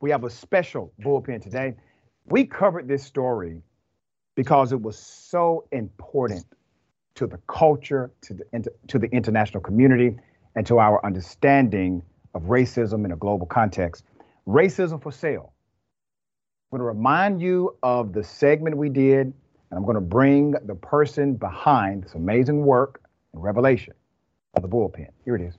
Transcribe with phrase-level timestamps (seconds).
[0.00, 1.74] We have a special bullpen today.
[2.26, 3.62] We covered this story
[4.36, 6.46] because it was so important
[7.16, 10.16] to the culture, to the, to the international community,
[10.54, 12.02] and to our understanding
[12.34, 14.04] of racism in a global context.
[14.46, 15.52] Racism for sale.
[16.70, 19.34] I'm going to remind you of the segment we did, and
[19.72, 23.00] I'm going to bring the person behind this amazing work
[23.32, 23.94] and revelation
[24.54, 25.08] of the bullpen.
[25.24, 25.54] Here it is.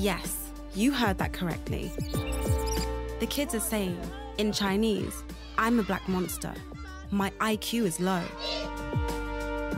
[0.00, 1.90] Yes, you heard that correctly.
[3.18, 4.00] The kids are saying,
[4.38, 5.24] in Chinese,
[5.58, 6.54] I'm a black monster.
[7.10, 8.22] My IQ is low.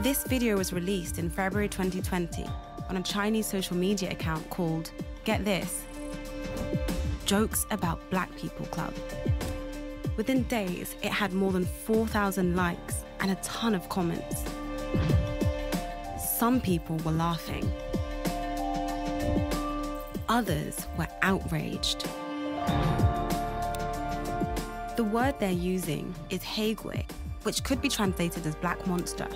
[0.02, 2.44] This video was released in February 2020
[2.90, 4.92] on a Chinese social media account called
[5.24, 5.86] Get This
[7.24, 8.92] Jokes About Black People Club.
[10.18, 14.44] Within days, it had more than 4,000 likes and a ton of comments.
[16.36, 17.72] Some people were laughing.
[20.30, 22.08] Others were outraged.
[24.96, 27.04] The word they're using is Heigui,
[27.42, 29.26] which could be translated as black monster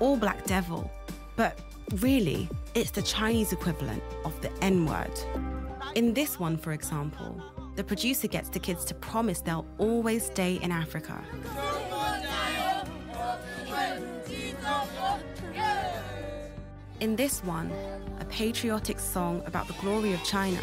[0.00, 0.90] or black devil,
[1.36, 1.56] but
[2.00, 5.12] really, it's the Chinese equivalent of the N word.
[5.94, 7.40] In this one, for example,
[7.76, 11.22] the producer gets the kids to promise they'll always stay in Africa.
[16.98, 17.70] In this one,
[18.20, 20.60] a patriotic song about the glory of China,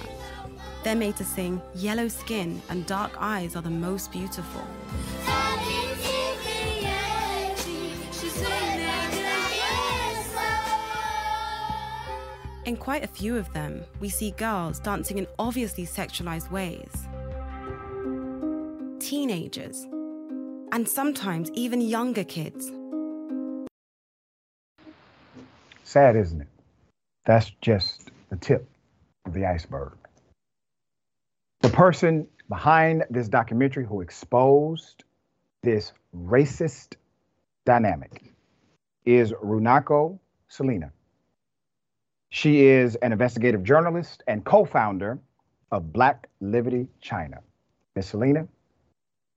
[0.83, 4.61] they're made to sing Yellow skin and dark eyes are the most beautiful.
[12.65, 17.07] In quite a few of them, we see girls dancing in obviously sexualized ways.
[18.99, 19.87] Teenagers,
[20.71, 22.71] and sometimes even younger kids
[25.87, 26.47] Sad, isn't it?
[27.25, 28.67] That's just the tip
[29.25, 29.97] of the iceberg.
[31.61, 35.03] The person behind this documentary who exposed
[35.63, 36.95] this racist
[37.65, 38.23] dynamic
[39.05, 40.91] is Runako Celina.
[42.29, 45.19] She is an investigative journalist and co founder
[45.71, 47.39] of Black Livity China.
[47.95, 48.07] Ms.
[48.07, 48.47] Celina,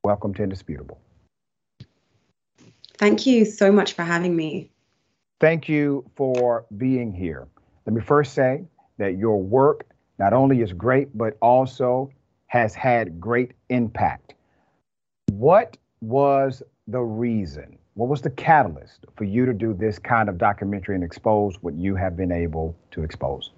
[0.05, 1.01] welcome to Indisputable.
[2.99, 4.71] Thank you so much for having me.
[5.41, 7.49] Thank you for being here.
[7.87, 8.65] Let me first say
[9.01, 9.87] that your work
[10.19, 12.11] not only is great, but also
[12.47, 14.35] has had great impact.
[15.33, 17.79] What was the reason?
[17.95, 21.75] What was the catalyst for you to do this kind of documentary and expose what
[21.75, 23.51] you have been able to expose?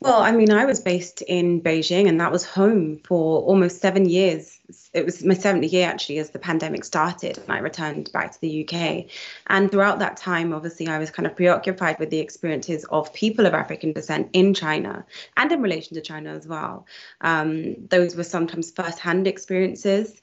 [0.00, 4.08] Well, I mean, I was based in Beijing and that was home for almost seven
[4.08, 4.60] years.
[4.94, 8.40] It was my seventh year actually as the pandemic started and I returned back to
[8.40, 9.06] the UK.
[9.48, 13.44] And throughout that time, obviously, I was kind of preoccupied with the experiences of people
[13.44, 15.04] of African descent in China
[15.36, 16.86] and in relation to China as well.
[17.20, 20.22] Um, those were sometimes first-hand experiences,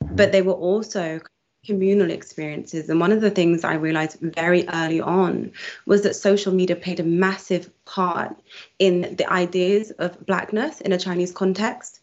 [0.00, 1.20] but they were also
[1.68, 2.88] communal experiences.
[2.88, 5.52] And one of the things I realized very early on
[5.84, 8.34] was that social media played a massive part
[8.78, 12.00] in the ideas of Blackness in a Chinese context.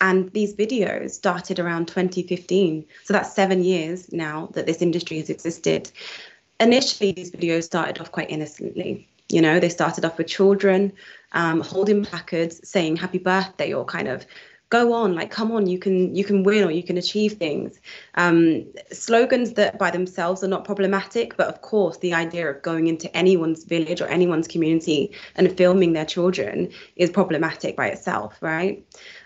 [0.00, 2.86] And these videos started around 2015.
[3.04, 5.92] So that's seven years now that this industry has existed.
[6.58, 9.06] Initially, these videos started off quite innocently.
[9.28, 10.92] You know, they started off with children
[11.32, 14.24] um, holding placards saying happy birthday or kind of
[14.72, 17.78] go on like come on you can you can win or you can achieve things.
[18.14, 22.86] Um, slogans that by themselves are not problematic but of course the idea of going
[22.86, 28.82] into anyone's village or anyone's community and filming their children is problematic by itself right?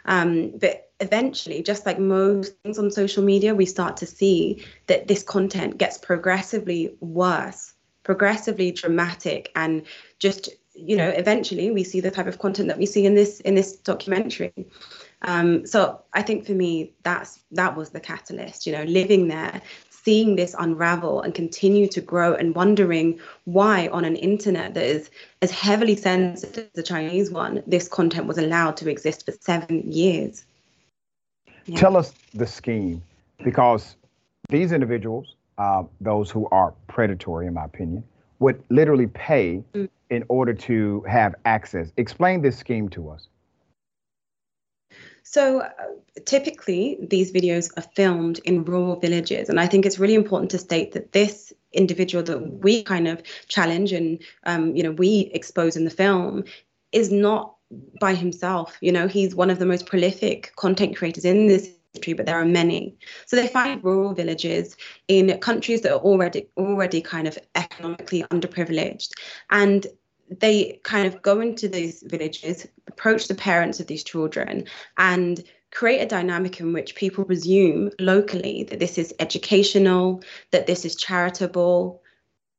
[0.07, 5.07] Um, but eventually just like most things on social media we start to see that
[5.07, 9.83] this content gets progressively worse progressively dramatic and
[10.19, 13.41] just you know eventually we see the type of content that we see in this
[13.41, 14.53] in this documentary
[15.23, 18.67] um, so I think for me, that's that was the catalyst.
[18.67, 19.61] You know, living there,
[19.91, 25.11] seeing this unravel and continue to grow, and wondering why on an internet that is
[25.43, 29.91] as heavily censored as the Chinese one, this content was allowed to exist for seven
[29.91, 30.45] years.
[31.65, 31.79] Yeah.
[31.79, 33.03] Tell us the scheme,
[33.45, 33.97] because
[34.49, 38.05] these individuals, uh, those who are predatory, in my opinion,
[38.39, 39.89] would literally pay mm.
[40.11, 41.91] in order to have access.
[41.97, 43.27] Explain this scheme to us.
[45.29, 45.71] So uh,
[46.25, 50.59] typically, these videos are filmed in rural villages, and I think it's really important to
[50.59, 55.77] state that this individual that we kind of challenge and um, you know we expose
[55.77, 56.45] in the film
[56.93, 57.57] is not
[58.01, 58.79] by himself.
[58.81, 62.41] You know, he's one of the most prolific content creators in this country, but there
[62.41, 62.97] are many.
[63.27, 64.77] So they find rural villages
[65.09, 69.11] in countries that are already already kind of economically underprivileged,
[69.51, 69.89] and
[70.31, 74.65] they kind of go into these villages, approach the parents of these children,
[74.99, 75.43] and
[75.73, 80.97] create a dynamic in which people presume locally that this is educational, that this is
[80.97, 82.03] charitable,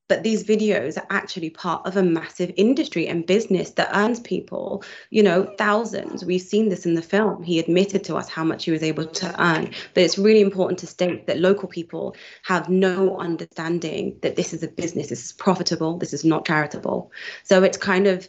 [0.08, 4.84] but these videos are actually part of a massive industry and business that earns people,
[5.10, 6.24] you know, thousands.
[6.24, 7.44] We've seen this in the film.
[7.44, 9.72] He admitted to us how much he was able to earn.
[9.94, 14.64] But it's really important to state that local people have no understanding that this is
[14.64, 17.12] a business, this is profitable, this is not charitable.
[17.44, 18.28] So it's kind of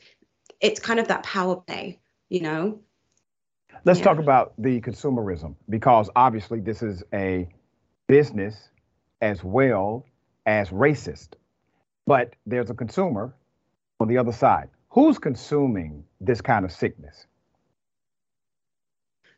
[0.60, 2.80] it's kind of that power play, you know.
[3.84, 4.06] Let's yeah.
[4.06, 7.48] talk about the consumerism because obviously this is a
[8.08, 8.70] business
[9.20, 10.04] as well
[10.46, 11.34] as racist
[12.08, 13.34] but there's a consumer
[14.00, 14.70] on the other side.
[14.88, 17.26] Who's consuming this kind of sickness?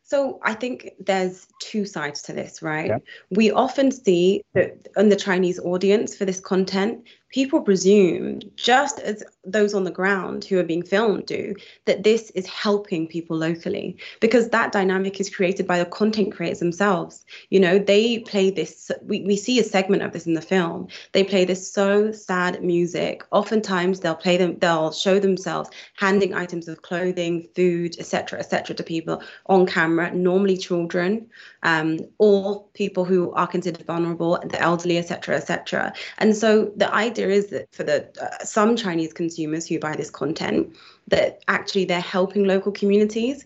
[0.03, 2.87] So I think there's two sides to this, right?
[2.87, 2.97] Yeah.
[3.29, 9.23] We often see that in the Chinese audience for this content, people presume, just as
[9.43, 11.55] those on the ground who are being filmed do,
[11.85, 16.59] that this is helping people locally because that dynamic is created by the content creators
[16.59, 17.25] themselves.
[17.49, 20.87] You know, they play this, we, we see a segment of this in the film.
[21.13, 23.23] They play this so sad music.
[23.31, 28.83] Oftentimes they'll play them, they'll show themselves handing items of clothing, food, etc., etc., to
[28.83, 31.27] people on camera, normally children,
[31.63, 35.93] um, or people who are considered vulnerable, the elderly, etc., etc.
[36.17, 39.95] And so the idea idea is that for the uh, some Chinese consumers who buy
[39.95, 40.75] this content,
[41.07, 43.45] that actually they're helping local communities.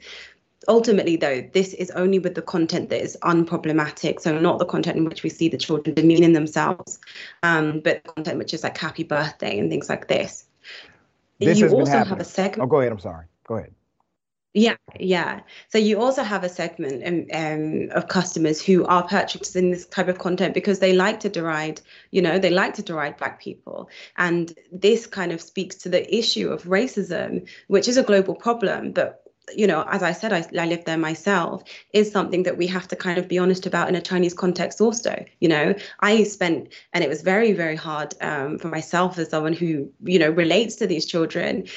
[0.67, 4.19] Ultimately, though, this is only with the content that is unproblematic.
[4.19, 6.99] So not the content in which we see the children demeaning themselves,
[7.43, 10.45] um, but content which is like happy birthday and things like this.
[11.39, 12.63] this you also have a segment.
[12.63, 12.91] Oh, go ahead.
[12.91, 13.25] I'm sorry.
[13.47, 13.74] Go ahead.
[14.55, 15.41] Yeah, yeah.
[15.67, 20.07] So you also have a segment um, um, of customers who are purchasing this type
[20.07, 21.81] of content because they like to deride,
[22.11, 23.89] you know, they like to deride Black people.
[24.15, 28.93] And this kind of speaks to the issue of racism, which is a global problem,
[28.93, 31.63] but you know, as I said, I, I live there myself,
[31.93, 34.81] is something that we have to kind of be honest about in a Chinese context
[34.81, 35.23] also.
[35.39, 39.53] You know, I spent, and it was very, very hard um, for myself as someone
[39.53, 41.67] who, you know, relates to these children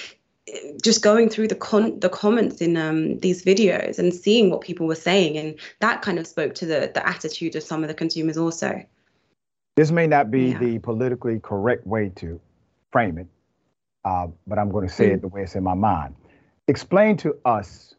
[0.83, 4.87] just going through the con the comments in um, these videos and seeing what people
[4.87, 7.95] were saying, and that kind of spoke to the the attitude of some of the
[7.95, 8.85] consumers also.
[9.77, 10.59] This may not be yeah.
[10.59, 12.41] the politically correct way to
[12.91, 13.27] frame it,
[14.05, 15.15] uh, but I'm going to say mm.
[15.15, 16.15] it the way it's in my mind.
[16.67, 17.95] Explain to us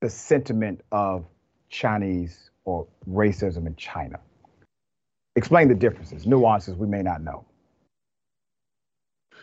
[0.00, 1.26] the sentiment of
[1.68, 4.20] Chinese or racism in China.
[5.34, 7.44] Explain the differences, nuances we may not know.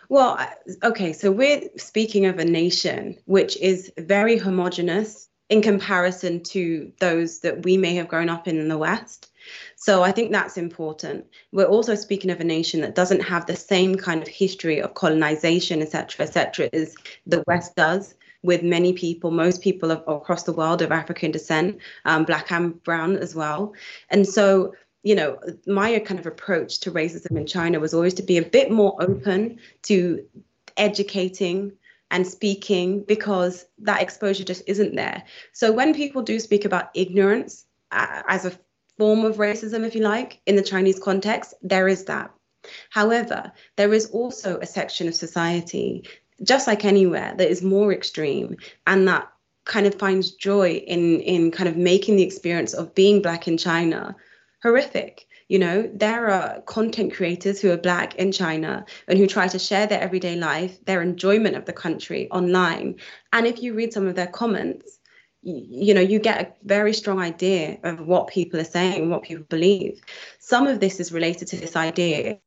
[0.09, 0.39] Well,
[0.83, 7.41] okay, so we're speaking of a nation which is very homogenous in comparison to those
[7.41, 9.29] that we may have grown up in in the West.
[9.75, 11.25] So I think that's important.
[11.51, 14.93] We're also speaking of a nation that doesn't have the same kind of history of
[14.93, 16.95] colonization, et cetera, et cetera, as
[17.27, 21.77] the West does with many people, most people of, across the world of African descent,
[22.05, 23.73] um, black and brown as well.
[24.09, 24.73] And so
[25.03, 28.45] you know, my kind of approach to racism in China was always to be a
[28.45, 30.25] bit more open to
[30.77, 31.73] educating
[32.09, 35.23] and speaking because that exposure just isn't there.
[35.51, 38.57] So when people do speak about ignorance uh, as a
[38.97, 42.31] form of racism, if you like, in the Chinese context, there is that.
[42.89, 46.07] However, there is also a section of society,
[46.43, 48.55] just like anywhere, that is more extreme
[48.87, 49.29] and that
[49.65, 53.57] kind of finds joy in in kind of making the experience of being black in
[53.57, 54.15] China
[54.63, 55.27] horrific.
[55.49, 59.59] You know, there are content creators who are black in China and who try to
[59.59, 62.95] share their everyday life, their enjoyment of the country online.
[63.33, 64.97] And if you read some of their comments,
[65.41, 69.43] you, know, you get a very strong idea of what people are saying, what people
[69.49, 69.99] believe.
[70.39, 72.39] Some of this is related to this idea,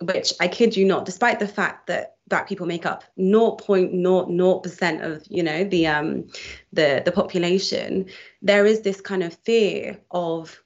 [0.00, 5.22] which I kid you not, despite the fact that black people make up 0.00% of
[5.30, 6.26] you know the um
[6.74, 8.04] the the population
[8.42, 10.62] there is this kind of fear of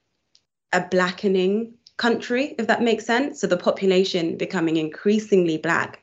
[0.72, 3.40] a blackening country, if that makes sense.
[3.40, 6.02] So the population becoming increasingly black.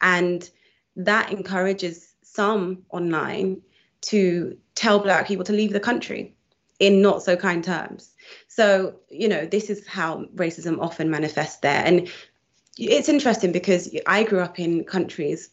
[0.00, 0.48] And
[0.96, 3.62] that encourages some online
[4.02, 6.34] to tell black people to leave the country
[6.78, 8.14] in not so kind terms.
[8.48, 11.82] So, you know, this is how racism often manifests there.
[11.84, 12.10] And
[12.78, 15.50] it's interesting because I grew up in countries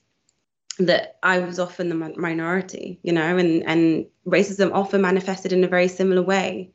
[0.79, 5.67] that I was often the minority, you know, and, and racism often manifested in a
[5.67, 6.71] very similar way.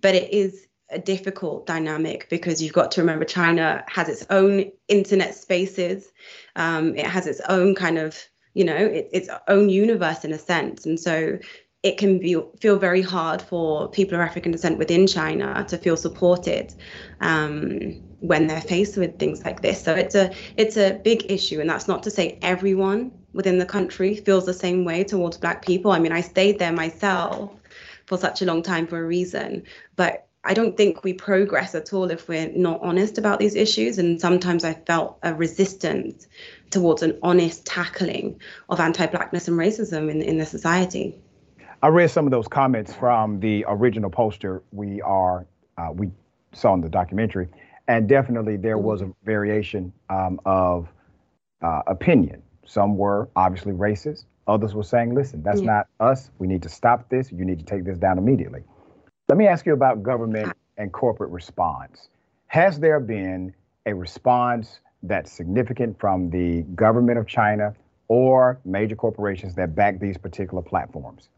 [0.00, 4.70] But it is a difficult dynamic because you've got to remember China has its own
[4.88, 6.12] internet spaces.
[6.56, 8.18] Um, it has its own kind of,
[8.54, 10.86] you know, it, its own universe in a sense.
[10.86, 11.38] And so
[11.82, 15.96] it can be feel very hard for people of African descent within China to feel
[15.96, 16.74] supported
[17.20, 19.82] um, when they're faced with things like this.
[19.82, 23.66] So it's a it's a big issue, and that's not to say everyone within the
[23.66, 25.90] country feels the same way towards Black people.
[25.90, 27.52] I mean, I stayed there myself
[28.06, 29.64] for such a long time for a reason,
[29.96, 33.98] but I don't think we progress at all if we're not honest about these issues.
[33.98, 36.26] And sometimes I felt a resistance
[36.70, 41.16] towards an honest tackling of anti-blackness and racism in, in the society.
[41.82, 45.46] I read some of those comments from the original poster we are
[45.78, 46.10] uh, we
[46.52, 47.48] saw in the documentary,
[47.88, 50.88] and definitely there was a variation um, of
[51.60, 52.42] uh, opinion.
[52.66, 54.26] Some were obviously racist.
[54.46, 55.66] Others were saying, "Listen, that's yeah.
[55.66, 56.30] not us.
[56.38, 57.32] We need to stop this.
[57.32, 58.62] You need to take this down immediately."
[59.32, 62.10] Let me ask you about government and corporate response.
[62.48, 63.54] Has there been
[63.86, 67.74] a response that's significant from the government of China
[68.08, 71.30] or major corporations that back these particular platforms?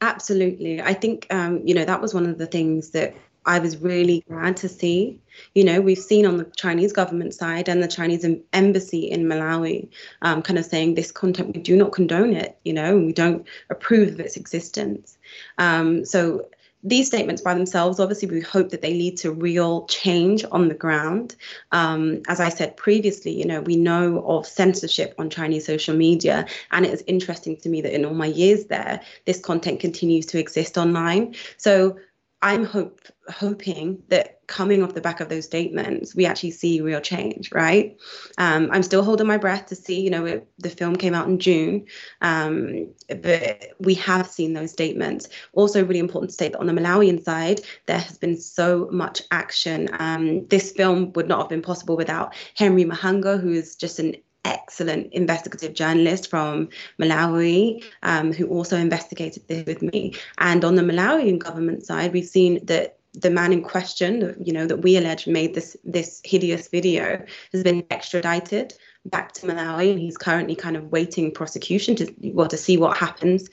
[0.00, 0.80] Absolutely.
[0.80, 3.16] I think, um, you know, that was one of the things that
[3.46, 5.20] I was really glad to see.
[5.54, 9.88] You know, we've seen on the Chinese government side and the Chinese embassy in Malawi
[10.22, 13.12] um, kind of saying this content, we do not condone it, you know, and we
[13.12, 15.18] don't approve of its existence.
[15.58, 16.46] Um, so
[16.86, 20.74] these statements by themselves, obviously, we hope that they lead to real change on the
[20.74, 21.34] ground.
[21.72, 26.46] Um, as I said previously, you know, we know of censorship on Chinese social media,
[26.72, 30.26] and it is interesting to me that in all my years there, this content continues
[30.26, 31.34] to exist online.
[31.56, 31.96] So
[32.44, 37.00] I'm hope hoping that coming off the back of those statements, we actually see real
[37.00, 37.96] change, right?
[38.36, 41.26] Um, I'm still holding my breath to see, you know, it, the film came out
[41.26, 41.86] in June,
[42.20, 45.26] um, but we have seen those statements.
[45.54, 49.22] Also, really important to state that on the Malawian side, there has been so much
[49.30, 49.88] action.
[49.98, 54.16] Um, this film would not have been possible without Henry Mhango, who is just an
[54.44, 56.68] excellent investigative journalist from
[57.00, 60.14] Malawi um, who also investigated this with me.
[60.38, 64.66] And on the Malawian government side, we've seen that the man in question, you know,
[64.66, 68.74] that we allege made this this hideous video, has been extradited
[69.06, 72.96] back to Malawi, and he's currently kind of waiting prosecution to well to see what
[72.96, 73.48] happens.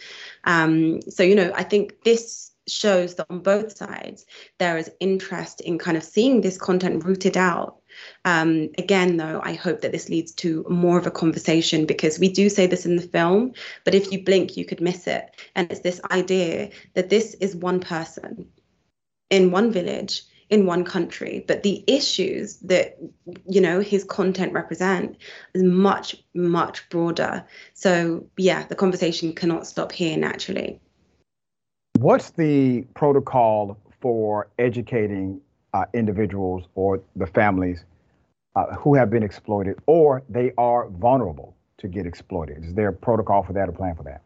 [0.46, 4.26] Um, so you know, I think this shows that on both sides
[4.60, 7.81] there is interest in kind of seeing this content rooted out
[8.26, 12.30] um, again, though, I hope that this leads to more of a conversation because we
[12.30, 15.30] do say this in the film, but if you blink, you could miss it.
[15.56, 18.48] And it's this idea that this is one person
[19.30, 22.98] in one village in one country but the issues that
[23.48, 25.18] you know his content represent
[25.54, 27.44] is much much broader
[27.74, 30.80] so yeah the conversation cannot stop here naturally
[31.98, 35.40] what's the protocol for educating
[35.74, 37.84] uh, individuals or the families
[38.56, 42.64] uh, who have been exploited or they are vulnerable to get exploited?
[42.64, 44.22] Is there a protocol for that or plan for that?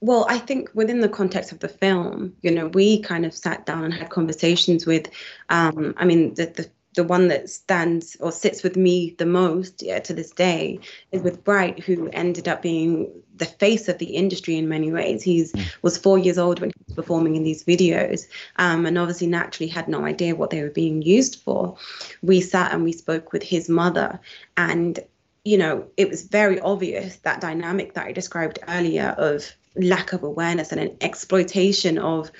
[0.00, 3.66] Well, I think within the context of the film, you know, we kind of sat
[3.66, 5.08] down and had conversations with,
[5.48, 9.82] um, I mean, the, the the one that stands or sits with me the most
[9.82, 10.78] yeah, to this day
[11.10, 15.22] is with Bright, who ended up being the face of the industry in many ways.
[15.22, 15.74] He mm.
[15.82, 19.68] was four years old when he was performing in these videos, um, and obviously naturally
[19.68, 21.76] had no idea what they were being used for.
[22.22, 24.20] We sat and we spoke with his mother,
[24.56, 25.00] and
[25.44, 30.22] you know it was very obvious that dynamic that I described earlier of lack of
[30.22, 32.30] awareness and an exploitation of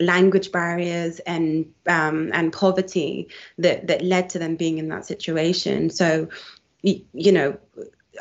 [0.00, 3.28] language barriers and um, and poverty
[3.58, 5.90] that that led to them being in that situation.
[5.90, 6.28] So,
[6.82, 7.58] you, know,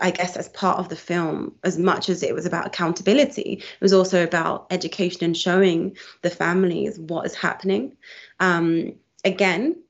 [0.02, 3.82] I guess as part of the film, as much as it was about accountability, it
[3.82, 7.96] was also about education and showing the families what is happening.
[8.40, 8.94] Um,
[9.24, 9.82] again,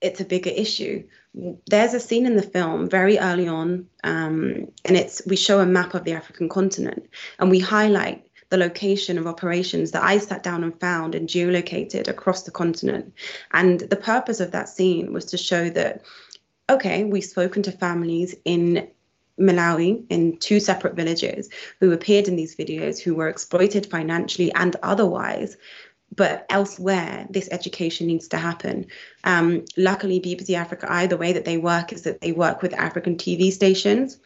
[0.00, 1.04] it's a bigger issue.
[1.66, 5.66] There's a scene in the film very early on, um, and it's we show a
[5.66, 10.42] map of the African continent, and we highlight the location of operations that I sat
[10.42, 13.12] down and found and geolocated across the continent.
[13.52, 16.02] And the purpose of that scene was to show that,
[16.70, 18.88] okay, we've spoken to families in
[19.38, 21.50] Malawi in two separate villages
[21.80, 25.56] who appeared in these videos who were exploited financially and otherwise.
[26.14, 28.86] But elsewhere, this education needs to happen.
[29.24, 32.72] Um, luckily, BBC Africa Eye, the way that they work is that they work with
[32.74, 34.18] African TV stations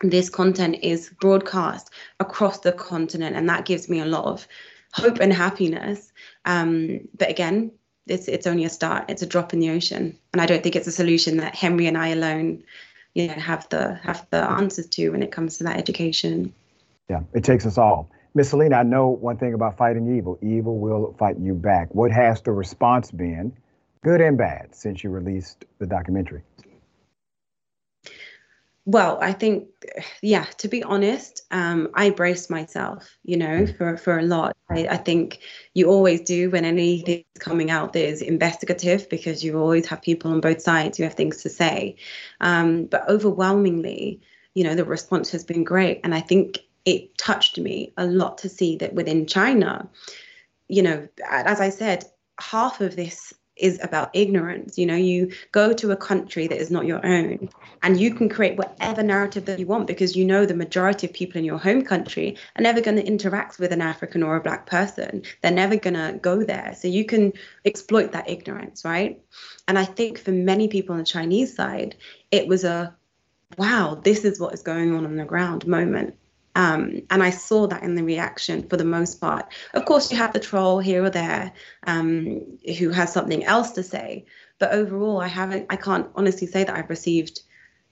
[0.00, 4.46] this content is broadcast across the continent, and that gives me a lot of
[4.92, 6.12] hope and happiness.
[6.44, 7.72] Um, but again,
[8.06, 9.04] it's it's only a start.
[9.08, 11.86] It's a drop in the ocean, and I don't think it's a solution that Henry
[11.86, 12.64] and I alone,
[13.14, 16.54] you know, have the have the answers to when it comes to that education.
[17.08, 18.10] Yeah, it takes us all.
[18.34, 20.38] Miss Celina, I know one thing about fighting evil.
[20.40, 21.92] Evil will fight you back.
[21.94, 23.52] What has the response been,
[24.04, 26.42] good and bad, since you released the documentary?
[28.86, 29.68] Well, I think,
[30.22, 33.76] yeah, to be honest, um, I braced myself, you know, mm.
[33.76, 34.56] for, for a lot.
[34.70, 35.40] I, I think
[35.74, 40.30] you always do when anything's coming out that is investigative because you always have people
[40.30, 41.96] on both sides who have things to say.
[42.40, 44.20] Um, but overwhelmingly,
[44.54, 46.00] you know, the response has been great.
[46.02, 49.88] And I think it touched me a lot to see that within China,
[50.68, 52.06] you know, as I said,
[52.40, 54.78] half of this is about ignorance.
[54.78, 57.48] You know, you go to a country that is not your own
[57.82, 61.12] and you can create whatever narrative that you want because you know the majority of
[61.12, 64.42] people in your home country are never going to interact with an African or a
[64.42, 65.22] black person.
[65.42, 66.74] They're never going to go there.
[66.78, 67.32] So you can
[67.64, 69.20] exploit that ignorance, right?
[69.68, 71.96] And I think for many people on the Chinese side,
[72.30, 72.94] it was a
[73.58, 76.14] wow, this is what is going on on the ground moment.
[76.56, 79.46] Um, and I saw that in the reaction for the most part.
[79.74, 81.52] Of course, you have the troll here or there
[81.86, 84.24] um, who has something else to say,
[84.58, 85.66] but overall, I haven't.
[85.70, 87.40] I can't honestly say that I've received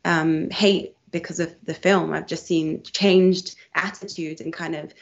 [0.05, 2.12] um, hate because of the film.
[2.12, 4.93] I've just seen changed attitudes and kind of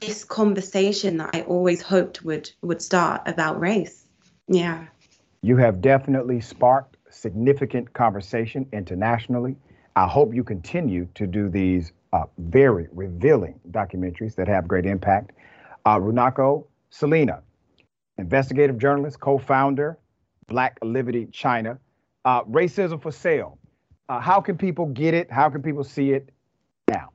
[0.00, 4.06] this conversation that I always hoped would would start about race.
[4.48, 4.86] Yeah.
[5.42, 9.56] You have definitely sparked significant conversation internationally.
[9.96, 15.32] I hope you continue to do these uh, very revealing documentaries that have great impact.
[15.84, 17.42] Uh, Runako Celina,
[18.18, 19.98] investigative journalist, co-founder,
[20.46, 21.78] Black Livity China.
[22.24, 23.58] Uh, Racism for Sale.
[24.08, 25.30] Uh, how can people get it?
[25.30, 26.30] How can people see it
[26.88, 27.08] now?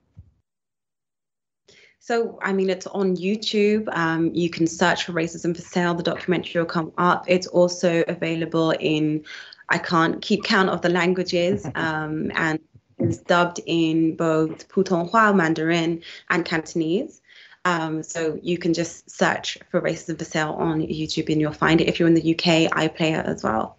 [2.00, 3.88] So, I mean, it's on YouTube.
[3.96, 5.94] Um, you can search for Racism for Sale.
[5.94, 7.26] The documentary will come up.
[7.28, 9.24] It's also available in,
[9.70, 12.60] I can't keep count of the languages, um, and
[13.00, 17.22] is dubbed in both Putonghua, Mandarin, and Cantonese.
[17.66, 21.82] Um, so you can just search for Racism for Sale on YouTube and you'll find
[21.82, 21.88] it.
[21.88, 23.78] If you're in the UK, iPlayer as well.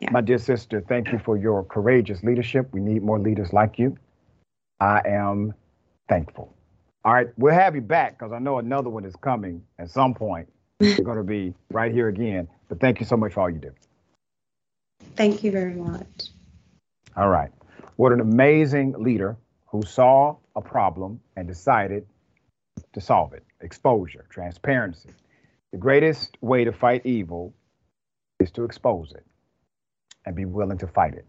[0.00, 0.10] Yeah.
[0.10, 2.68] My dear sister, thank you for your courageous leadership.
[2.72, 3.96] We need more leaders like you.
[4.80, 5.54] I am
[6.08, 6.52] thankful.
[7.04, 10.14] All right, we'll have you back because I know another one is coming at some
[10.14, 10.48] point.
[10.80, 12.48] You're going to be right here again.
[12.68, 13.72] But thank you so much for all you do.
[15.16, 16.30] Thank you very much.
[17.16, 17.50] All right.
[17.96, 22.06] What an amazing leader who saw a problem and decided
[22.92, 23.44] to solve it.
[23.60, 25.10] Exposure, transparency.
[25.72, 27.54] The greatest way to fight evil
[28.40, 29.24] is to expose it
[30.26, 31.26] and be willing to fight it.